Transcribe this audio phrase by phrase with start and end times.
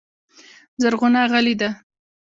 [0.81, 1.69] زرغونه غلې ده.